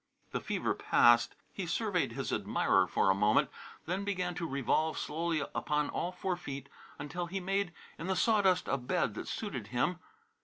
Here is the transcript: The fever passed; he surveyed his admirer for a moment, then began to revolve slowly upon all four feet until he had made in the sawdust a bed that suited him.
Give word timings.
The 0.31 0.39
fever 0.41 0.73
passed; 0.73 1.35
he 1.53 1.67
surveyed 1.67 2.13
his 2.13 2.33
admirer 2.33 2.87
for 2.87 3.11
a 3.11 3.13
moment, 3.13 3.51
then 3.85 4.03
began 4.03 4.33
to 4.33 4.47
revolve 4.49 4.97
slowly 4.97 5.41
upon 5.53 5.91
all 5.91 6.11
four 6.11 6.35
feet 6.35 6.69
until 6.97 7.27
he 7.27 7.37
had 7.37 7.45
made 7.45 7.71
in 7.99 8.07
the 8.07 8.15
sawdust 8.15 8.67
a 8.67 8.79
bed 8.79 9.13
that 9.13 9.27
suited 9.27 9.67
him. 9.67 9.99